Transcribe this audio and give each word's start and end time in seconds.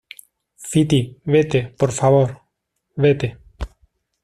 Fiti, 0.69 1.21
vete, 1.25 1.75
por 1.77 1.91
favor. 1.91 2.29
vete. 2.95 3.37